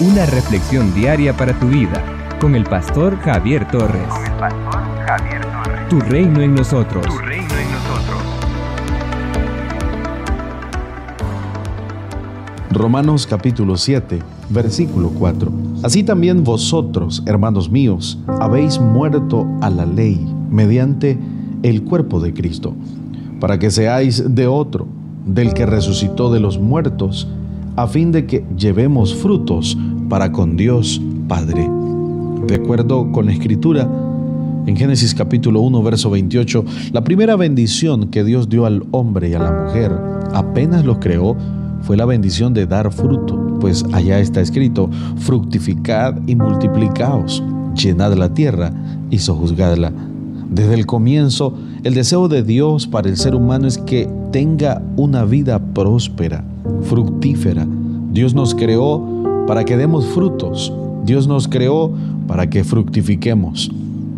[0.00, 2.02] una reflexión diaria para tu vida
[2.40, 4.08] con el pastor Javier Torres.
[4.08, 5.88] Con el pastor Javier Torres.
[5.90, 7.04] Tu reino en nosotros.
[7.04, 8.22] Tu reino en nosotros.
[12.70, 15.52] Romanos capítulo 7, versículo 4.
[15.82, 21.18] Así también vosotros, hermanos míos, habéis muerto a la ley mediante
[21.62, 22.74] el cuerpo de Cristo,
[23.38, 24.86] para que seáis de otro,
[25.26, 27.28] del que resucitó de los muertos,
[27.76, 29.76] a fin de que llevemos frutos
[30.08, 31.68] para con Dios Padre.
[32.46, 33.88] De acuerdo con la Escritura,
[34.66, 39.34] en Génesis capítulo 1, verso 28, la primera bendición que Dios dio al hombre y
[39.34, 39.92] a la mujer
[40.32, 41.36] apenas los creó
[41.82, 47.42] fue la bendición de dar fruto, pues allá está escrito, fructificad y multiplicaos,
[47.74, 48.72] llenad la tierra
[49.10, 49.92] y sojuzgadla.
[50.50, 55.24] Desde el comienzo, el deseo de Dios para el ser humano es que tenga una
[55.24, 56.44] vida próspera,
[56.82, 57.66] fructífera.
[58.12, 60.72] Dios nos creó para que demos frutos.
[61.04, 61.92] Dios nos creó
[62.26, 63.70] para que fructifiquemos.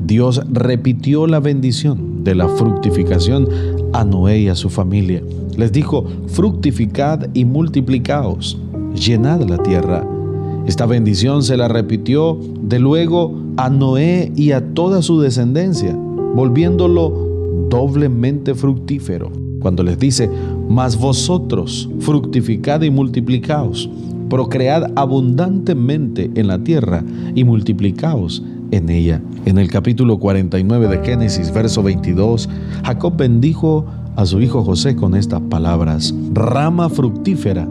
[0.07, 3.49] Dios repitió la bendición de la fructificación
[3.93, 5.23] a Noé y a su familia.
[5.57, 8.59] Les dijo, fructificad y multiplicaos,
[8.95, 10.07] llenad la tierra.
[10.67, 15.95] Esta bendición se la repitió de luego a Noé y a toda su descendencia,
[16.35, 19.31] volviéndolo doblemente fructífero.
[19.61, 20.29] Cuando les dice,
[20.73, 23.91] mas vosotros fructificad y multiplicaos,
[24.31, 29.21] procread abundantemente en la tierra y multiplicaos en ella.
[29.45, 32.49] En el capítulo 49 de Génesis, verso 22,
[32.85, 33.85] Jacob bendijo
[34.17, 36.15] a su hijo José con estas palabras.
[36.33, 37.69] Rama fructífera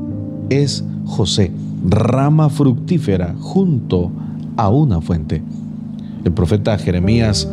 [0.52, 1.52] es José,
[1.90, 4.12] rama fructífera junto
[4.58, 5.42] a una fuente.
[6.24, 7.50] El profeta Jeremías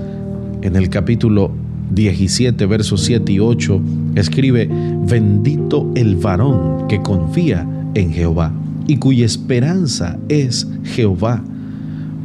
[0.60, 1.50] en el capítulo
[1.90, 3.80] 17, versos 7 y 8,
[4.14, 4.68] escribe,
[5.06, 8.52] bendito el varón que confía en Jehová
[8.86, 11.42] y cuya esperanza es Jehová,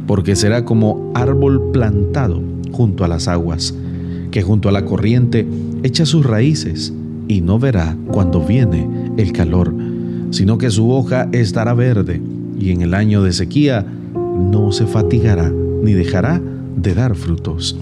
[0.06, 3.74] porque será como árbol plantado junto a las aguas,
[4.30, 5.46] que junto a la corriente
[5.82, 6.92] echa sus raíces
[7.28, 9.74] y no verá cuando viene el calor,
[10.30, 12.20] sino que su hoja estará verde
[12.58, 15.50] y en el año de sequía no se fatigará
[15.82, 16.40] ni dejará
[16.76, 17.76] de dar frutos.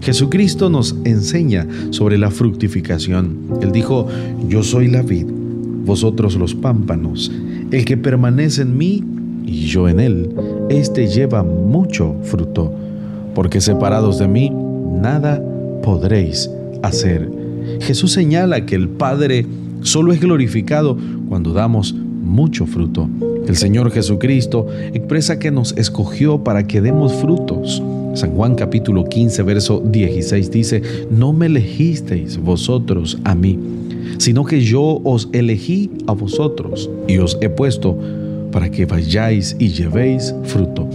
[0.00, 3.36] Jesucristo nos enseña sobre la fructificación.
[3.60, 4.06] Él dijo,
[4.48, 5.26] yo soy la vid,
[5.84, 7.30] vosotros los pámpanos.
[7.70, 9.04] El que permanece en mí
[9.44, 10.30] y yo en él,
[10.68, 12.72] éste lleva mucho fruto,
[13.34, 15.42] porque separados de mí, nada
[15.82, 16.50] podréis
[16.82, 17.30] hacer.
[17.80, 19.46] Jesús señala que el Padre
[19.82, 20.96] solo es glorificado
[21.28, 23.08] cuando damos mucho fruto.
[23.46, 27.82] El Señor Jesucristo expresa que nos escogió para que demos frutos.
[28.14, 33.58] San Juan capítulo 15, verso 16 dice, no me elegisteis vosotros a mí,
[34.18, 37.96] sino que yo os elegí a vosotros y os he puesto
[38.50, 40.88] para que vayáis y llevéis fruto,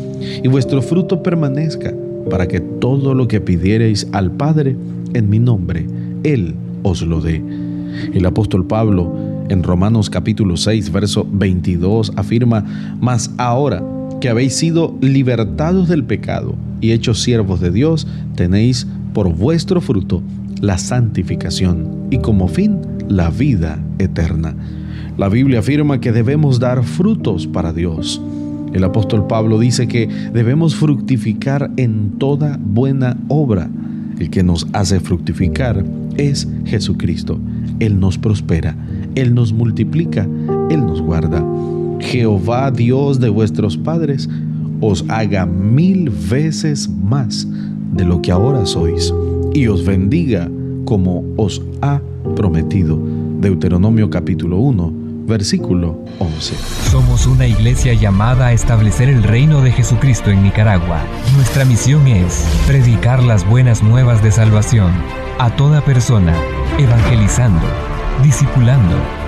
[0.43, 1.93] y vuestro fruto permanezca,
[2.29, 4.75] para que todo lo que pidiereis al Padre
[5.13, 5.85] en mi nombre,
[6.23, 7.41] Él os lo dé.
[8.13, 9.15] El apóstol Pablo
[9.47, 12.65] en Romanos capítulo 6, verso 22 afirma,
[12.99, 13.81] mas ahora
[14.21, 20.21] que habéis sido libertados del pecado y hechos siervos de Dios, tenéis por vuestro fruto
[20.61, 24.55] la santificación y como fin la vida eterna.
[25.17, 28.21] La Biblia afirma que debemos dar frutos para Dios.
[28.73, 33.69] El apóstol Pablo dice que debemos fructificar en toda buena obra.
[34.19, 35.85] El que nos hace fructificar
[36.17, 37.39] es Jesucristo.
[37.79, 38.75] Él nos prospera,
[39.15, 40.27] Él nos multiplica,
[40.69, 41.45] Él nos guarda.
[42.05, 44.29] Jehová Dios de vuestros padres
[44.79, 47.47] os haga mil veces más
[47.93, 49.13] de lo que ahora sois
[49.53, 50.49] y os bendiga
[50.85, 51.99] como os ha
[52.35, 52.99] prometido.
[53.39, 56.55] Deuteronomio capítulo 1 versículo 11.
[56.91, 61.01] Somos una iglesia llamada a establecer el reino de Jesucristo en Nicaragua.
[61.35, 64.91] Nuestra misión es predicar las buenas nuevas de salvación
[65.39, 66.35] a toda persona,
[66.77, 67.65] evangelizando,
[68.23, 68.95] discipulando